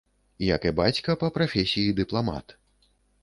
Як 0.55 0.61
і 0.69 0.71
бацька, 0.79 1.15
па 1.25 1.29
прафесіі 1.37 1.93
дыпламат. 1.99 2.59